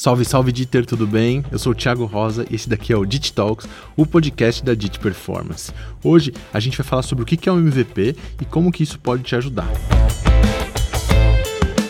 Salve, 0.00 0.24
salve 0.24 0.50
Dieter, 0.50 0.86
tudo 0.86 1.06
bem? 1.06 1.44
Eu 1.52 1.58
sou 1.58 1.72
o 1.72 1.74
Thiago 1.74 2.06
Rosa 2.06 2.46
e 2.50 2.54
esse 2.54 2.66
daqui 2.66 2.90
é 2.90 2.96
o 2.96 3.04
Dit 3.04 3.34
Talks, 3.34 3.68
o 3.94 4.06
podcast 4.06 4.64
da 4.64 4.72
Dit 4.72 4.98
Performance. 4.98 5.70
Hoje 6.02 6.32
a 6.54 6.58
gente 6.58 6.78
vai 6.78 6.86
falar 6.86 7.02
sobre 7.02 7.22
o 7.22 7.26
que 7.26 7.46
é 7.46 7.52
um 7.52 7.58
MVP 7.58 8.16
e 8.40 8.46
como 8.46 8.72
que 8.72 8.82
isso 8.82 8.98
pode 8.98 9.22
te 9.22 9.36
ajudar. 9.36 9.70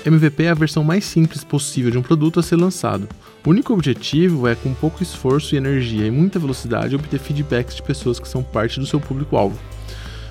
MVP 0.05 0.43
é 0.43 0.51
a 0.51 0.55
versão 0.55 0.83
mais 0.83 1.05
simples 1.05 1.45
possível 1.45 1.93
de 1.93 1.99
um 1.99 2.03
produto 2.03 2.41
a 2.41 2.43
ser 2.43 2.57
lançado. 2.57 3.09
O 3.47 3.51
único 3.51 3.73
objetivo 3.73 4.49
é, 4.49 4.57
com 4.57 4.75
pouco 4.75 5.05
esforço 5.05 5.55
e 5.55 5.59
energia 5.59 6.05
e 6.05 6.11
muita 6.11 6.41
velocidade, 6.41 6.97
obter 6.97 7.21
feedbacks 7.21 7.77
de 7.77 7.83
pessoas 7.85 8.19
que 8.19 8.27
são 8.27 8.43
parte 8.43 8.81
do 8.81 8.87
seu 8.87 8.99
público-alvo. 8.99 9.57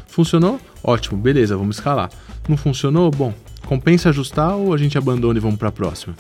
Funcionou? 0.06 0.60
Ótimo, 0.84 1.18
beleza, 1.18 1.56
vamos 1.56 1.78
escalar. 1.78 2.10
Não 2.46 2.58
funcionou? 2.58 3.10
Bom, 3.10 3.34
compensa 3.66 4.10
ajustar 4.10 4.58
ou 4.58 4.74
a 4.74 4.78
gente 4.78 4.98
abandona 4.98 5.40
e 5.40 5.42
vamos 5.42 5.58
para 5.58 5.70
a 5.70 5.72
próxima? 5.72 6.14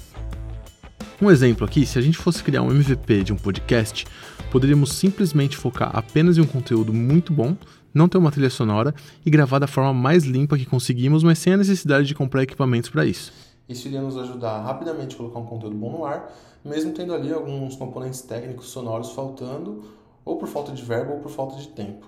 Um 1.22 1.30
exemplo 1.30 1.66
aqui, 1.66 1.86
se 1.86 2.00
a 2.00 2.02
gente 2.02 2.18
fosse 2.18 2.42
criar 2.42 2.62
um 2.62 2.72
MVP 2.72 3.26
de 3.26 3.34
um 3.34 3.36
podcast, 3.36 4.08
poderíamos 4.50 4.94
simplesmente 4.94 5.58
focar 5.58 5.92
apenas 5.94 6.38
em 6.38 6.42
um 6.42 6.48
conteúdo 6.48 6.94
muito 6.94 7.34
bom, 7.34 7.58
não 7.94 8.08
ter 8.08 8.18
uma 8.18 8.32
trilha 8.32 8.50
sonora 8.50 8.96
e 9.26 9.30
gravar 9.30 9.60
da 9.60 9.68
forma 9.68 9.94
mais 9.94 10.24
limpa 10.24 10.58
que 10.58 10.66
conseguimos, 10.66 11.22
mas 11.22 11.38
sem 11.38 11.52
a 11.52 11.58
necessidade 11.58 12.08
de 12.08 12.16
comprar 12.16 12.44
equipamentos 12.44 12.90
para 12.90 13.06
isso. 13.06 13.34
Isso 13.68 13.90
iria 13.90 14.02
nos 14.02 14.16
ajudar 14.16 14.52
a 14.52 14.64
rapidamente 14.64 15.18
colocar 15.18 15.40
um 15.40 15.46
conteúdo 15.46 15.76
bom 15.76 15.92
no 15.92 16.06
ar, 16.06 16.34
mesmo 16.64 16.94
tendo 16.94 17.14
ali 17.14 17.34
alguns 17.34 17.76
componentes 17.76 18.22
técnicos 18.22 18.70
sonoros 18.70 19.12
faltando, 19.12 19.84
ou 20.24 20.38
por 20.38 20.48
falta 20.48 20.72
de 20.72 20.82
verbo 20.82 21.16
ou 21.16 21.20
por 21.20 21.30
falta 21.30 21.58
de 21.58 21.68
tempo. 21.68 22.08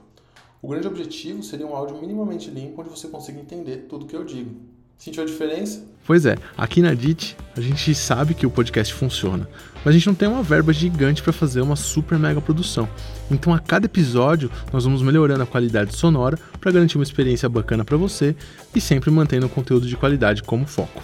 O 0.61 0.69
grande 0.69 0.87
objetivo 0.87 1.43
seria 1.43 1.67
um 1.67 1.75
áudio 1.75 1.99
minimamente 1.99 2.49
limpo 2.49 2.79
onde 2.79 2.89
você 2.89 3.09
consiga 3.09 3.41
entender 3.41 3.87
tudo 3.89 4.05
o 4.05 4.07
que 4.07 4.15
eu 4.15 4.23
digo. 4.23 4.55
Sentiu 5.01 5.23
a 5.23 5.25
diferença? 5.25 5.83
Pois 6.05 6.27
é, 6.27 6.37
aqui 6.55 6.79
na 6.79 6.93
DIT 6.93 7.35
a 7.57 7.59
gente 7.59 7.95
sabe 7.95 8.35
que 8.35 8.45
o 8.45 8.51
podcast 8.51 8.93
funciona, 8.93 9.49
mas 9.77 9.87
a 9.87 9.91
gente 9.97 10.05
não 10.05 10.13
tem 10.13 10.29
uma 10.29 10.43
verba 10.43 10.71
gigante 10.71 11.23
para 11.23 11.33
fazer 11.33 11.59
uma 11.61 11.75
super 11.75 12.19
mega 12.19 12.39
produção. 12.39 12.87
Então 13.31 13.51
a 13.51 13.57
cada 13.57 13.87
episódio 13.87 14.51
nós 14.71 14.83
vamos 14.83 15.01
melhorando 15.01 15.41
a 15.41 15.47
qualidade 15.47 15.95
sonora 15.95 16.37
para 16.59 16.71
garantir 16.71 16.99
uma 16.99 17.03
experiência 17.03 17.49
bacana 17.49 17.83
para 17.83 17.97
você 17.97 18.35
e 18.75 18.79
sempre 18.79 19.09
mantendo 19.09 19.47
o 19.47 19.49
conteúdo 19.49 19.87
de 19.87 19.97
qualidade 19.97 20.43
como 20.43 20.67
foco. 20.67 21.01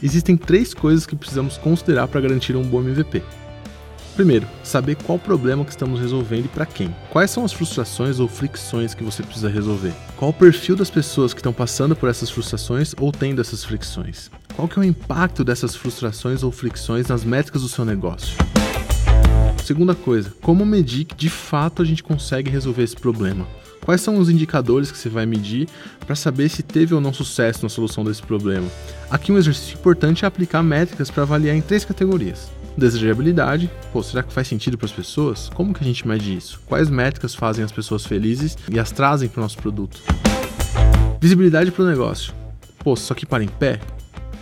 Existem 0.00 0.36
três 0.36 0.72
coisas 0.72 1.04
que 1.04 1.16
precisamos 1.16 1.58
considerar 1.58 2.06
para 2.06 2.20
garantir 2.20 2.54
um 2.54 2.62
bom 2.62 2.80
MVP. 2.80 3.24
Primeiro, 4.16 4.46
saber 4.64 4.96
qual 4.96 5.18
problema 5.18 5.62
que 5.62 5.70
estamos 5.70 6.00
resolvendo 6.00 6.46
e 6.46 6.48
para 6.48 6.64
quem. 6.64 6.88
Quais 7.10 7.30
são 7.30 7.44
as 7.44 7.52
frustrações 7.52 8.18
ou 8.18 8.26
fricções 8.26 8.94
que 8.94 9.04
você 9.04 9.22
precisa 9.22 9.50
resolver? 9.50 9.92
Qual 10.16 10.30
o 10.30 10.34
perfil 10.34 10.74
das 10.74 10.88
pessoas 10.88 11.34
que 11.34 11.40
estão 11.40 11.52
passando 11.52 11.94
por 11.94 12.08
essas 12.08 12.30
frustrações 12.30 12.94
ou 12.98 13.12
tendo 13.12 13.42
essas 13.42 13.62
fricções? 13.62 14.30
Qual 14.54 14.66
que 14.66 14.78
é 14.78 14.80
o 14.80 14.84
impacto 14.84 15.44
dessas 15.44 15.76
frustrações 15.76 16.42
ou 16.42 16.50
fricções 16.50 17.08
nas 17.08 17.24
métricas 17.24 17.60
do 17.60 17.68
seu 17.68 17.84
negócio? 17.84 18.38
Segunda 19.62 19.94
coisa, 19.94 20.32
como 20.40 20.64
medir 20.64 21.04
que 21.04 21.14
de 21.14 21.28
fato 21.28 21.82
a 21.82 21.84
gente 21.84 22.02
consegue 22.02 22.48
resolver 22.48 22.84
esse 22.84 22.96
problema? 22.96 23.46
Quais 23.84 24.00
são 24.00 24.16
os 24.16 24.30
indicadores 24.30 24.90
que 24.90 24.96
você 24.96 25.10
vai 25.10 25.26
medir 25.26 25.68
para 26.06 26.16
saber 26.16 26.48
se 26.48 26.62
teve 26.62 26.94
ou 26.94 27.02
não 27.02 27.12
sucesso 27.12 27.62
na 27.62 27.68
solução 27.68 28.02
desse 28.02 28.22
problema? 28.22 28.66
Aqui 29.10 29.30
um 29.30 29.36
exercício 29.36 29.74
importante 29.74 30.24
é 30.24 30.28
aplicar 30.28 30.62
métricas 30.62 31.10
para 31.10 31.22
avaliar 31.22 31.54
em 31.54 31.60
três 31.60 31.84
categorias: 31.84 32.50
desejabilidade. 32.76 33.70
Pô, 33.92 34.02
será 34.02 34.22
que 34.22 34.32
faz 34.32 34.48
sentido 34.48 34.76
para 34.76 34.86
as 34.86 34.92
pessoas? 34.92 35.50
Como 35.54 35.72
que 35.72 35.82
a 35.82 35.86
gente 35.86 36.06
mede 36.06 36.36
isso? 36.36 36.60
Quais 36.66 36.90
métricas 36.90 37.34
fazem 37.34 37.64
as 37.64 37.72
pessoas 37.72 38.04
felizes 38.04 38.56
e 38.70 38.78
as 38.78 38.90
trazem 38.90 39.28
para 39.28 39.40
o 39.40 39.42
nosso 39.42 39.58
produto? 39.58 40.00
Visibilidade 41.20 41.70
para 41.70 41.84
o 41.84 41.88
negócio. 41.88 42.32
Pô, 42.78 42.94
só 42.94 43.14
que 43.14 43.26
para 43.26 43.42
em 43.42 43.48
pé? 43.48 43.80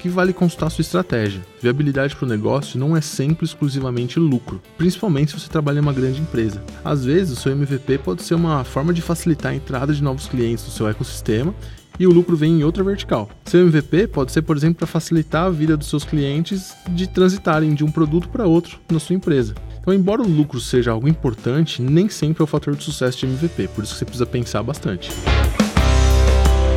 Que 0.01 0.09
vale 0.09 0.35
consultar 0.35 0.69
sua 0.69 0.83
estratégia. 0.83 1.41
Viabilidade 1.63 2.15
para 2.15 2.27
o 2.27 2.29
negócio 2.29 2.79
não 2.79 2.95
é 2.95 3.01
sempre 3.01 3.47
exclusivamente 3.47 4.21
lucro, 4.21 4.61
principalmente 4.77 5.31
se 5.31 5.41
você 5.41 5.49
trabalha 5.49 5.79
em 5.79 5.81
uma 5.81 5.95
grande 5.95 6.21
empresa. 6.21 6.63
Às 6.85 7.07
vezes, 7.07 7.39
o 7.39 7.41
seu 7.41 7.53
MVP 7.53 7.99
pode 7.99 8.23
ser 8.23 8.35
uma 8.35 8.65
forma 8.65 8.93
de 8.93 9.01
facilitar 9.01 9.53
a 9.53 9.55
entrada 9.55 9.95
de 9.95 10.03
novos 10.03 10.27
clientes 10.27 10.67
no 10.67 10.73
seu 10.73 10.87
ecossistema 10.87 11.55
e 11.99 12.07
o 12.07 12.11
lucro 12.13 12.37
vem 12.37 12.61
em 12.61 12.65
outra 12.65 12.83
vertical. 12.83 13.29
Seu 13.45 13.61
MVP 13.61 14.09
pode 14.09 14.33
ser, 14.33 14.43
por 14.43 14.57
exemplo, 14.57 14.79
para 14.79 14.87
facilitar 14.87 15.47
a 15.47 15.51
vida 15.51 15.77
dos 15.77 15.89
seus 15.89 16.05
clientes 16.05 16.75
de 16.91 17.07
transitarem 17.07 17.75
de 17.75 17.85
um 17.85 17.91
produto 17.91 18.29
para 18.29 18.47
outro 18.47 18.81
na 18.91 18.99
sua 18.99 19.15
empresa. 19.15 19.55
Então, 19.81 19.93
embora 19.93 20.23
o 20.23 20.29
lucro 20.29 20.61
seja 20.61 20.93
algo 20.93 21.07
importante, 21.07 21.83
nem 21.83 22.09
sempre 22.09 22.43
é 22.43 22.45
o 22.45 22.47
fator 22.47 22.75
de 22.75 22.83
sucesso 22.83 23.19
de 23.19 23.27
MVP, 23.27 23.69
por 23.69 23.85
isso 23.85 23.95
você 23.95 24.05
precisa 24.05 24.27
pensar 24.27 24.63
bastante. 24.63 25.11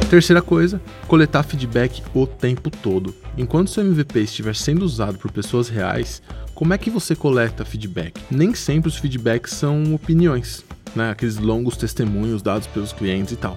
Terceira 0.09 0.41
coisa, 0.41 0.81
coletar 1.07 1.43
feedback 1.43 2.01
o 2.13 2.25
tempo 2.25 2.69
todo. 2.69 3.13
Enquanto 3.37 3.69
seu 3.69 3.83
MVP 3.83 4.21
estiver 4.21 4.55
sendo 4.55 4.83
usado 4.83 5.17
por 5.17 5.31
pessoas 5.31 5.67
reais, 5.67 6.21
como 6.53 6.73
é 6.73 6.77
que 6.77 6.89
você 6.89 7.15
coleta 7.15 7.65
feedback? 7.65 8.21
Nem 8.31 8.53
sempre 8.53 8.87
os 8.87 8.97
feedbacks 8.97 9.53
são 9.53 9.93
opiniões, 9.93 10.63
né? 10.95 11.11
aqueles 11.11 11.37
longos 11.37 11.75
testemunhos 11.75 12.41
dados 12.41 12.67
pelos 12.67 12.93
clientes 12.93 13.33
e 13.33 13.35
tal 13.35 13.55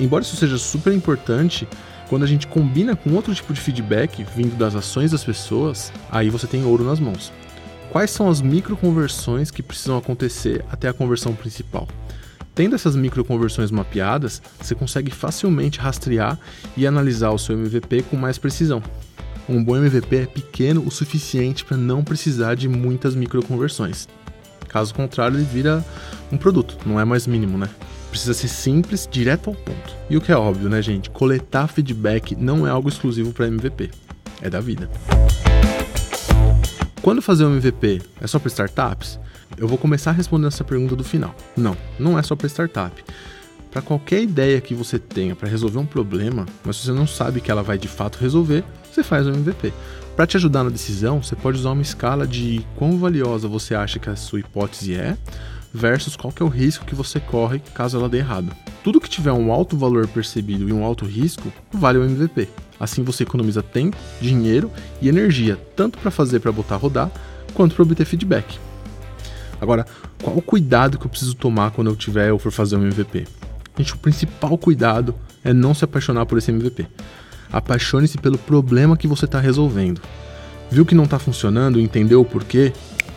embora 0.00 0.22
isso 0.22 0.36
seja 0.36 0.58
super 0.58 0.92
importante, 0.92 1.68
quando 2.08 2.24
a 2.24 2.26
gente 2.26 2.46
combina 2.46 2.96
com 2.96 3.12
outro 3.12 3.32
tipo 3.34 3.52
de 3.52 3.60
feedback 3.60 4.26
vindo 4.34 4.56
das 4.56 4.74
ações 4.74 5.12
das 5.12 5.22
pessoas, 5.22 5.92
aí 6.10 6.28
você 6.28 6.46
tem 6.46 6.64
ouro 6.64 6.82
nas 6.84 6.98
mãos. 6.98 7.32
Quais 7.92 8.10
são 8.10 8.28
as 8.28 8.40
microconversões 8.40 9.50
que 9.50 9.62
precisam 9.62 9.96
acontecer 9.96 10.64
até 10.70 10.88
a 10.88 10.92
conversão 10.92 11.34
principal? 11.34 11.86
Tendo 12.54 12.74
essas 12.74 12.96
microconversões 12.96 13.70
mapeadas, 13.70 14.42
você 14.60 14.74
consegue 14.74 15.10
facilmente 15.10 15.78
rastrear 15.78 16.38
e 16.76 16.86
analisar 16.86 17.30
o 17.30 17.38
seu 17.38 17.56
MVP 17.56 18.02
com 18.02 18.16
mais 18.16 18.38
precisão. 18.38 18.82
Um 19.48 19.62
bom 19.62 19.76
MVP 19.76 20.16
é 20.16 20.26
pequeno 20.26 20.84
o 20.86 20.90
suficiente 20.90 21.64
para 21.64 21.76
não 21.76 22.04
precisar 22.04 22.54
de 22.54 22.68
muitas 22.68 23.14
microconversões. 23.14 24.08
Caso 24.68 24.94
contrário, 24.94 25.36
ele 25.36 25.44
vira 25.44 25.84
um 26.30 26.36
produto, 26.36 26.76
não 26.86 27.00
é 27.00 27.04
mais 27.04 27.26
mínimo, 27.26 27.58
né? 27.58 27.68
Precisa 28.10 28.34
ser 28.34 28.48
simples, 28.48 29.08
direto 29.10 29.50
ao 29.50 29.56
ponto. 29.56 29.94
E 30.10 30.16
o 30.16 30.20
que 30.20 30.32
é 30.32 30.36
óbvio, 30.36 30.68
né, 30.68 30.82
gente? 30.82 31.08
Coletar 31.10 31.68
feedback 31.68 32.34
não 32.34 32.66
é 32.66 32.70
algo 32.70 32.88
exclusivo 32.88 33.32
para 33.32 33.46
MVP. 33.46 33.90
É 34.42 34.50
da 34.50 34.60
vida. 34.60 34.90
Quando 37.00 37.22
fazer 37.22 37.44
um 37.44 37.52
MVP? 37.52 38.02
É 38.20 38.26
só 38.26 38.38
para 38.38 38.48
startups? 38.48 39.18
Eu 39.56 39.68
vou 39.68 39.78
começar 39.78 40.12
respondendo 40.12 40.48
essa 40.48 40.64
pergunta 40.64 40.96
do 40.96 41.04
final. 41.04 41.34
Não, 41.56 41.76
não 41.98 42.18
é 42.18 42.22
só 42.22 42.34
para 42.34 42.48
startup. 42.48 43.02
Para 43.70 43.80
qualquer 43.80 44.22
ideia 44.22 44.60
que 44.60 44.74
você 44.74 44.98
tenha 44.98 45.36
para 45.36 45.48
resolver 45.48 45.78
um 45.78 45.86
problema, 45.86 46.44
mas 46.64 46.76
você 46.76 46.90
não 46.90 47.06
sabe 47.06 47.40
que 47.40 47.50
ela 47.50 47.62
vai 47.62 47.78
de 47.78 47.86
fato 47.88 48.18
resolver, 48.18 48.64
você 48.90 49.02
faz 49.02 49.26
um 49.26 49.32
MVP. 49.32 49.72
Para 50.16 50.26
te 50.26 50.36
ajudar 50.36 50.64
na 50.64 50.70
decisão, 50.70 51.22
você 51.22 51.36
pode 51.36 51.58
usar 51.58 51.70
uma 51.70 51.82
escala 51.82 52.26
de 52.26 52.66
quão 52.76 52.98
valiosa 52.98 53.46
você 53.46 53.74
acha 53.74 53.98
que 53.98 54.10
a 54.10 54.16
sua 54.16 54.40
hipótese 54.40 54.94
é 54.94 55.16
versus 55.72 56.16
qual 56.16 56.32
que 56.32 56.42
é 56.42 56.46
o 56.46 56.48
risco 56.48 56.84
que 56.84 56.94
você 56.94 57.20
corre 57.20 57.60
caso 57.74 57.98
ela 57.98 58.08
dê 58.08 58.18
errado. 58.18 58.52
Tudo 58.82 59.00
que 59.00 59.08
tiver 59.08 59.32
um 59.32 59.52
alto 59.52 59.76
valor 59.76 60.08
percebido 60.08 60.68
e 60.68 60.72
um 60.72 60.84
alto 60.84 61.04
risco 61.04 61.52
vale 61.72 61.98
o 61.98 62.04
MVP. 62.04 62.48
Assim 62.78 63.02
você 63.02 63.22
economiza 63.22 63.62
tempo, 63.62 63.96
dinheiro 64.20 64.70
e 65.00 65.08
energia, 65.08 65.56
tanto 65.76 65.98
para 65.98 66.10
fazer 66.10 66.40
para 66.40 66.50
botar 66.50 66.76
rodar, 66.76 67.10
quanto 67.54 67.74
para 67.74 67.82
obter 67.82 68.06
feedback. 68.06 68.58
Agora, 69.60 69.84
qual 70.22 70.36
o 70.36 70.42
cuidado 70.42 70.98
que 70.98 71.04
eu 71.04 71.10
preciso 71.10 71.34
tomar 71.34 71.70
quando 71.70 71.90
eu 71.90 71.96
tiver 71.96 72.32
ou 72.32 72.38
for 72.38 72.50
fazer 72.50 72.76
um 72.76 72.82
MVP? 72.86 73.26
Gente, 73.76 73.94
o 73.94 73.98
principal 73.98 74.56
cuidado 74.56 75.14
é 75.44 75.52
não 75.52 75.74
se 75.74 75.84
apaixonar 75.84 76.24
por 76.26 76.38
esse 76.38 76.50
MVP. 76.50 76.86
Apaixone-se 77.52 78.16
pelo 78.18 78.38
problema 78.38 78.96
que 78.96 79.06
você 79.06 79.26
está 79.26 79.38
resolvendo. 79.38 80.00
Viu 80.70 80.86
que 80.86 80.94
não 80.94 81.04
está 81.04 81.18
funcionando, 81.18 81.80
entendeu 81.80 82.20
o 82.20 82.24
porquê? 82.24 82.72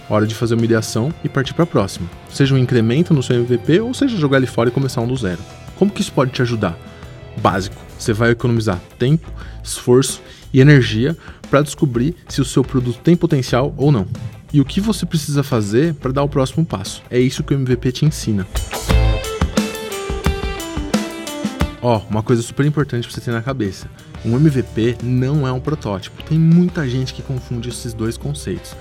Hora 0.09 0.27
de 0.27 0.35
fazer 0.35 0.55
uma 0.55 0.65
ideação 0.65 1.13
e 1.23 1.29
partir 1.29 1.53
para 1.53 1.63
a 1.63 1.67
próxima. 1.67 2.09
Seja 2.29 2.53
um 2.53 2.57
incremento 2.57 3.13
no 3.13 3.23
seu 3.23 3.37
MVP 3.37 3.79
ou 3.79 3.93
seja 3.93 4.17
jogar 4.17 4.37
ele 4.37 4.47
fora 4.47 4.69
e 4.69 4.71
começar 4.71 5.01
um 5.01 5.07
do 5.07 5.15
zero. 5.15 5.39
Como 5.77 5.91
que 5.91 6.01
isso 6.01 6.11
pode 6.11 6.31
te 6.31 6.41
ajudar? 6.41 6.77
Básico, 7.37 7.75
você 7.97 8.13
vai 8.13 8.31
economizar 8.31 8.79
tempo, 8.99 9.31
esforço 9.63 10.21
e 10.53 10.59
energia 10.59 11.17
para 11.49 11.61
descobrir 11.61 12.15
se 12.27 12.41
o 12.41 12.45
seu 12.45 12.63
produto 12.63 12.99
tem 12.99 13.15
potencial 13.15 13.73
ou 13.77 13.91
não. 13.91 14.05
E 14.51 14.61
o 14.61 14.65
que 14.65 14.79
você 14.79 15.05
precisa 15.05 15.41
fazer 15.41 15.95
para 15.95 16.11
dar 16.11 16.23
o 16.23 16.29
próximo 16.29 16.65
passo. 16.65 17.01
É 17.09 17.19
isso 17.19 17.44
que 17.44 17.53
o 17.53 17.57
MVP 17.57 17.91
te 17.91 18.06
ensina. 18.06 18.45
Ó, 21.81 21.97
oh, 21.97 22.09
uma 22.09 22.23
coisa 22.23 22.41
super 22.41 22.65
importante 22.65 23.07
para 23.07 23.15
você 23.15 23.19
ter 23.19 23.31
na 23.31 23.41
cabeça. 23.41 23.89
Um 24.23 24.35
MVP 24.35 24.97
não 25.03 25.45
é 25.47 25.51
um 25.51 25.59
protótipo. 25.59 26.23
Tem 26.23 26.39
muita 26.39 26.88
gente 26.88 27.13
que 27.13 27.21
confunde 27.21 27.67
esses 27.67 27.94
dois 27.94 28.15
conceitos. 28.15 28.73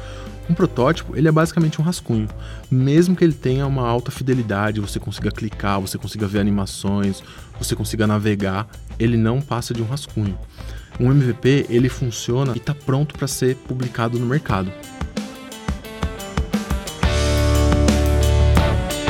Um 0.51 0.55
protótipo, 0.55 1.17
ele 1.17 1.29
é 1.29 1.33
basicamente 1.33 1.81
um 1.81 1.85
rascunho. 1.85 2.29
Mesmo 2.71 3.15
que 3.15 3.25
ele 3.25 3.33
tenha 3.33 3.67
uma 3.67 3.87
alta 3.87 4.11
fidelidade, 4.11 4.81
você 4.81 4.99
consiga 4.99 5.31
clicar, 5.31 5.81
você 5.81 5.97
consiga 5.97 6.27
ver 6.27 6.41
animações, 6.41 7.23
você 7.59 7.77
consiga 7.77 8.07
navegar, 8.07 8.67
ele 8.99 9.17
não 9.17 9.41
passa 9.41 9.73
de 9.73 9.83
um 9.83 9.87
rascunho. 9.87 10.37
Um 10.99 11.11
MVP, 11.11 11.67
ele 11.71 11.89
funciona 11.89 12.53
e 12.55 12.59
está 12.59 12.75
pronto 12.75 13.17
para 13.17 13.27
ser 13.27 13.57
publicado 13.57 14.19
no 14.19 14.27
mercado. 14.27 14.71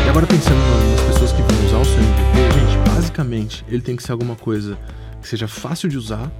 E 0.04 0.08
agora 0.08 0.26
pensando 0.26 0.56
nas 0.90 1.00
pessoas 1.12 1.32
que 1.32 1.42
vão 1.42 1.66
usar 1.66 1.78
o 1.78 1.84
seu 1.84 1.98
MVP, 1.98 2.60
gente, 2.60 2.90
basicamente 2.90 3.64
ele 3.68 3.80
tem 3.80 3.96
que 3.96 4.02
ser 4.02 4.12
alguma 4.12 4.36
coisa 4.36 4.78
que 5.20 5.28
seja 5.28 5.48
fácil 5.48 5.88
de 5.88 5.96
usar, 5.96 6.30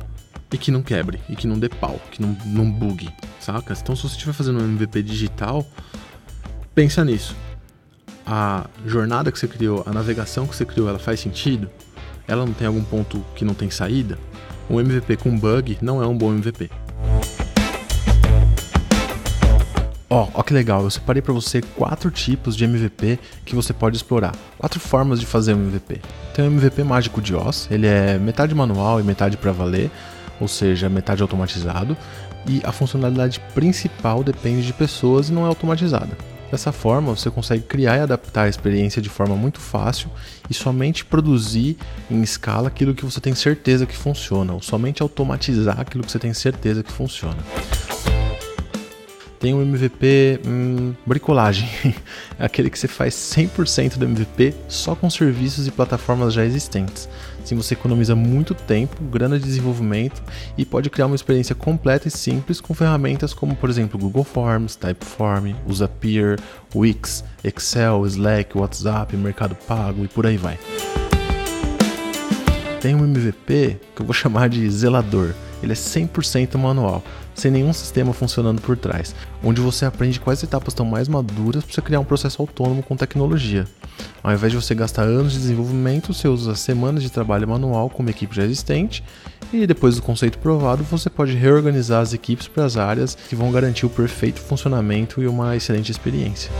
e 0.52 0.58
que 0.58 0.70
não 0.70 0.82
quebre, 0.82 1.18
e 1.28 1.34
que 1.34 1.46
não 1.46 1.58
dê 1.58 1.68
pau, 1.68 1.98
que 2.10 2.20
não, 2.20 2.36
não 2.44 2.70
bugue, 2.70 3.08
saca? 3.42 3.74
Então 3.80 3.96
se 3.96 4.02
você 4.02 4.14
estiver 4.14 4.32
fazendo 4.32 4.60
um 4.60 4.64
MVP 4.64 5.02
digital, 5.02 5.66
pensa 6.74 7.04
nisso. 7.04 7.36
A 8.24 8.66
jornada 8.86 9.32
que 9.32 9.38
você 9.38 9.48
criou, 9.48 9.82
a 9.86 9.92
navegação 9.92 10.46
que 10.46 10.54
você 10.54 10.64
criou, 10.64 10.88
ela 10.88 10.98
faz 10.98 11.20
sentido? 11.20 11.68
Ela 12.28 12.46
não 12.46 12.52
tem 12.52 12.66
algum 12.66 12.84
ponto 12.84 13.24
que 13.34 13.44
não 13.44 13.54
tem 13.54 13.70
saída? 13.70 14.18
Um 14.70 14.80
MVP 14.80 15.16
com 15.16 15.36
bug 15.36 15.78
não 15.82 16.02
é 16.02 16.06
um 16.06 16.16
bom 16.16 16.32
MVP. 16.32 16.70
Ó, 20.08 20.24
oh, 20.24 20.28
ó 20.34 20.42
que 20.42 20.52
legal, 20.52 20.84
eu 20.84 20.90
separei 20.90 21.22
para 21.22 21.32
você 21.32 21.62
quatro 21.62 22.10
tipos 22.10 22.54
de 22.54 22.64
MVP 22.64 23.18
que 23.46 23.54
você 23.54 23.72
pode 23.72 23.96
explorar. 23.96 24.34
Quatro 24.58 24.78
formas 24.78 25.18
de 25.18 25.24
fazer 25.24 25.54
um 25.54 25.58
MVP. 25.58 26.00
Tem 26.34 26.46
o 26.46 26.48
MVP 26.48 26.84
mágico 26.84 27.20
de 27.20 27.34
Oz, 27.34 27.66
ele 27.70 27.86
é 27.86 28.18
metade 28.18 28.54
manual 28.54 29.00
e 29.00 29.02
metade 29.02 29.38
para 29.38 29.52
valer, 29.52 29.90
ou 30.38 30.46
seja, 30.46 30.88
metade 30.88 31.22
automatizado, 31.22 31.96
e 32.46 32.60
a 32.64 32.72
funcionalidade 32.72 33.40
principal 33.54 34.22
depende 34.22 34.66
de 34.66 34.72
pessoas 34.72 35.28
e 35.28 35.32
não 35.32 35.44
é 35.44 35.48
automatizada. 35.48 36.16
Dessa 36.50 36.70
forma, 36.70 37.14
você 37.16 37.30
consegue 37.30 37.62
criar 37.62 37.96
e 37.96 38.00
adaptar 38.00 38.42
a 38.42 38.48
experiência 38.48 39.00
de 39.00 39.08
forma 39.08 39.34
muito 39.34 39.58
fácil 39.58 40.10
e 40.50 40.54
somente 40.54 41.02
produzir 41.02 41.78
em 42.10 42.20
escala 42.20 42.68
aquilo 42.68 42.94
que 42.94 43.06
você 43.06 43.20
tem 43.20 43.34
certeza 43.34 43.86
que 43.86 43.96
funciona, 43.96 44.52
ou 44.52 44.60
somente 44.60 45.02
automatizar 45.02 45.80
aquilo 45.80 46.04
que 46.04 46.12
você 46.12 46.18
tem 46.18 46.34
certeza 46.34 46.82
que 46.82 46.92
funciona 46.92 47.38
tem 49.42 49.52
um 49.52 49.60
MVP 49.60 50.38
hum, 50.46 50.94
bricolagem, 51.04 51.68
aquele 52.38 52.70
que 52.70 52.78
você 52.78 52.86
faz 52.86 53.12
100% 53.14 53.98
do 53.98 54.04
MVP 54.04 54.54
só 54.68 54.94
com 54.94 55.10
serviços 55.10 55.66
e 55.66 55.72
plataformas 55.72 56.32
já 56.32 56.44
existentes. 56.44 57.08
Assim 57.42 57.56
você 57.56 57.74
economiza 57.74 58.14
muito 58.14 58.54
tempo, 58.54 59.02
grana 59.02 59.40
de 59.40 59.44
desenvolvimento 59.44 60.22
e 60.56 60.64
pode 60.64 60.88
criar 60.88 61.06
uma 61.06 61.16
experiência 61.16 61.56
completa 61.56 62.06
e 62.06 62.10
simples 62.10 62.60
com 62.60 62.72
ferramentas 62.72 63.34
como, 63.34 63.56
por 63.56 63.68
exemplo, 63.68 63.98
Google 63.98 64.22
Forms, 64.22 64.76
Typeform, 64.76 65.54
Zapier, 65.72 66.38
Wix, 66.72 67.24
Excel, 67.42 68.06
Slack, 68.06 68.56
WhatsApp, 68.56 69.16
Mercado 69.16 69.56
Pago 69.66 70.04
e 70.04 70.08
por 70.08 70.24
aí 70.24 70.36
vai. 70.36 70.56
Tem 72.80 72.94
um 72.94 73.02
MVP 73.04 73.80
que 73.96 74.02
eu 74.02 74.06
vou 74.06 74.14
chamar 74.14 74.48
de 74.48 74.70
zelador. 74.70 75.34
Ele 75.60 75.72
é 75.72 75.76
100% 75.76 76.56
manual 76.58 77.02
sem 77.34 77.50
nenhum 77.50 77.72
sistema 77.72 78.12
funcionando 78.12 78.60
por 78.60 78.76
trás, 78.76 79.14
onde 79.42 79.60
você 79.60 79.84
aprende 79.84 80.20
quais 80.20 80.42
etapas 80.42 80.72
estão 80.72 80.86
mais 80.86 81.08
maduras 81.08 81.64
para 81.64 81.74
você 81.74 81.82
criar 81.82 82.00
um 82.00 82.04
processo 82.04 82.40
autônomo 82.40 82.82
com 82.82 82.96
tecnologia. 82.96 83.66
Ao 84.22 84.32
invés 84.32 84.52
de 84.52 84.60
você 84.60 84.74
gastar 84.74 85.02
anos 85.02 85.32
de 85.32 85.38
desenvolvimento, 85.38 86.12
você 86.12 86.28
usa 86.28 86.54
semanas 86.54 87.02
de 87.02 87.10
trabalho 87.10 87.48
manual 87.48 87.90
com 87.90 88.02
uma 88.02 88.10
equipe 88.10 88.34
já 88.34 88.44
existente 88.44 89.02
e 89.52 89.66
depois 89.66 89.96
do 89.96 90.02
conceito 90.02 90.38
provado, 90.38 90.82
você 90.84 91.10
pode 91.10 91.34
reorganizar 91.34 92.00
as 92.00 92.12
equipes 92.12 92.48
para 92.48 92.64
as 92.64 92.76
áreas 92.76 93.16
que 93.28 93.36
vão 93.36 93.52
garantir 93.52 93.84
o 93.84 93.90
perfeito 93.90 94.40
funcionamento 94.40 95.22
e 95.22 95.26
uma 95.26 95.56
excelente 95.56 95.90
experiência. 95.90 96.50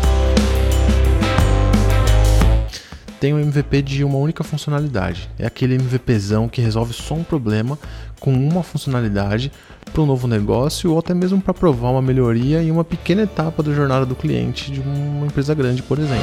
Tem 3.23 3.33
um 3.33 3.39
MVP 3.39 3.83
de 3.83 4.03
uma 4.03 4.19
única 4.19 4.43
funcionalidade. 4.43 5.31
É 5.39 5.47
aquele 5.47 5.77
MVPzão 5.77 6.49
que 6.49 6.61
resolve 6.61 6.93
só 6.93 7.15
um 7.15 7.23
problema 7.23 7.79
com 8.19 8.35
uma 8.35 8.65
funcionalidade 8.65 9.53
para 9.93 10.03
um 10.03 10.07
novo 10.07 10.27
negócio 10.27 10.91
ou 10.91 10.99
até 10.99 11.15
mesmo 11.15 11.41
para 11.41 11.55
provar 11.55 11.91
uma 11.91 12.03
melhoria 12.03 12.61
em 12.61 12.73
uma 12.73 12.83
pequena 12.83 13.23
etapa 13.23 13.63
da 13.63 13.73
jornada 13.73 14.05
do 14.05 14.17
cliente 14.17 14.73
de 14.73 14.81
uma 14.81 15.25
empresa 15.25 15.55
grande, 15.55 15.85
por 15.85 16.01
exemplo. 16.01 16.21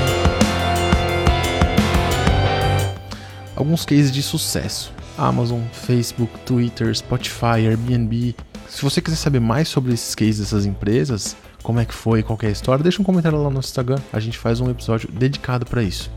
Alguns 3.55 3.85
cases 3.85 4.11
de 4.11 4.21
sucesso: 4.21 4.91
Amazon, 5.17 5.61
Facebook, 5.71 6.37
Twitter, 6.39 6.93
Spotify, 6.93 7.65
Airbnb. 7.65 8.35
Se 8.67 8.81
você 8.81 8.99
quiser 8.99 9.15
saber 9.15 9.39
mais 9.39 9.69
sobre 9.69 9.93
esses 9.93 10.13
cases 10.13 10.39
dessas 10.39 10.65
empresas, 10.65 11.37
como 11.63 11.79
é 11.79 11.85
que 11.85 11.93
foi, 11.93 12.23
qual 12.23 12.37
é 12.43 12.47
a 12.47 12.51
história, 12.51 12.83
deixa 12.83 13.01
um 13.01 13.05
comentário 13.05 13.41
lá 13.41 13.49
no 13.49 13.59
Instagram. 13.59 13.99
A 14.11 14.19
gente 14.19 14.37
faz 14.37 14.59
um 14.59 14.69
episódio 14.69 15.09
dedicado 15.09 15.65
para 15.65 15.81
isso. 15.81 16.11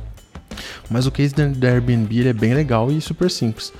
Mas 0.92 1.06
o 1.06 1.10
case 1.10 1.34
da 1.34 1.68
Airbnb 1.68 2.28
é 2.28 2.32
bem 2.32 2.52
legal 2.52 2.92
e 2.92 3.00
super 3.00 3.30
simples. 3.30 3.72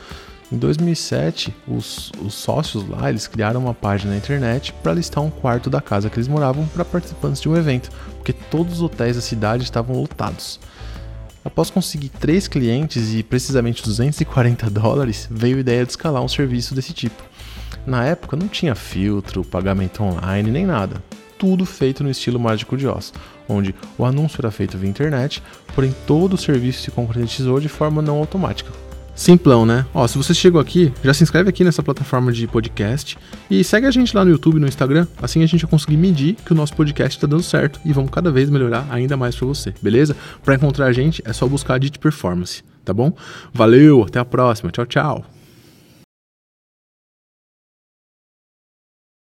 Em 0.51 0.57
2007, 0.57 1.55
os, 1.69 2.11
os, 2.23 2.35
sócios 2.35 2.87
lá 2.89 3.09
eles 3.09 3.27
criaram 3.27 3.61
uma 3.61 3.75
página 3.75 4.13
na 4.13 4.19
internet 4.19 4.73
para 4.83 4.95
listar 4.95 5.23
um 5.23 5.31
quarto 5.31 5.71
da 5.71 5.81
casa 5.81 6.11
que 6.11 6.17
eles 6.17 6.29
moravam 6.29 6.67
para 6.67 6.85
participantes 6.85 7.41
de 7.41 7.49
um 7.49 7.57
evento, 7.57 7.91
porque 8.17 8.33
todos 8.33 8.75
os 8.75 8.83
hotéis 8.83 9.17
da 9.17 9.23
cidade 9.23 9.63
estavam 9.63 9.97
lotados. 9.97 10.59
Após 11.45 11.71
conseguir 11.71 12.09
três 12.09 12.49
clientes 12.49 13.15
e 13.15 13.23
precisamente 13.23 13.83
240 13.83 14.71
dólares, 14.71 15.27
veio 15.31 15.57
a 15.57 15.61
ideia 15.61 15.85
de 15.85 15.91
escalar 15.91 16.23
um 16.23 16.29
serviço 16.29 16.75
desse 16.75 16.93
tipo. 16.93 17.23
Na 17.87 18.05
época 18.05 18.37
não 18.37 18.49
tinha 18.49 18.75
filtro, 18.75 19.45
pagamento 19.45 20.03
online 20.03 20.51
nem 20.51 20.67
nada 20.67 21.03
tudo 21.43 21.67
feito 21.67 22.05
no 22.05 22.11
estilo 22.11 22.39
mágico 22.39 22.77
de 22.77 22.87
Oz, 22.87 23.13
onde 23.49 23.75
o 23.99 24.05
anúncio 24.05 24.41
era 24.41 24.53
feito 24.53 24.79
via 24.79 24.89
internet, 24.89 25.43
porém 25.75 25.93
todo 26.07 26.35
o 26.35 26.39
serviço 26.39 26.83
se 26.83 26.93
concretizou 26.93 27.59
de 27.59 27.69
forma 27.69 28.01
não 28.01 28.19
automática. 28.19 28.71
Simplão, 29.13 29.67
né? 29.67 29.85
Ó, 29.93 30.07
se 30.07 30.17
você 30.17 30.33
chegou 30.33 30.61
aqui, 30.61 30.93
já 31.03 31.13
se 31.13 31.25
inscreve 31.25 31.51
aqui 31.51 31.65
nessa 31.65 31.83
plataforma 31.83 32.31
de 32.31 32.47
podcast 32.47 33.19
e 33.51 33.65
segue 33.65 33.89
a 33.89 33.91
gente 33.91 34.15
lá 34.15 34.25
no 34.25 34.31
YouTube 34.31 34.61
no 34.61 34.69
Instagram, 34.69 35.05
assim 35.21 35.43
a 35.43 35.47
gente 35.47 35.63
vai 35.63 35.71
conseguir 35.73 35.97
medir 35.97 36.37
que 36.37 36.53
o 36.53 36.55
nosso 36.55 36.77
podcast 36.77 37.19
está 37.19 37.27
dando 37.27 37.43
certo 37.43 37.81
e 37.85 37.93
vamos 37.93 38.13
cada 38.13 38.31
vez 38.31 38.49
melhorar 38.49 38.87
ainda 38.89 39.17
mais 39.17 39.35
para 39.35 39.49
você, 39.49 39.75
beleza? 39.83 40.15
Para 40.45 40.55
encontrar 40.55 40.87
a 40.87 40.93
gente 40.93 41.21
é 41.27 41.33
só 41.33 41.49
buscar 41.49 41.75
a 41.75 41.79
DIT 41.79 41.99
Performance, 41.99 42.63
tá 42.85 42.95
bom? 42.95 43.13
Valeu, 43.53 44.05
até 44.05 44.21
a 44.21 44.25
próxima, 44.25 44.71
tchau, 44.71 44.87
tchau! 44.87 45.42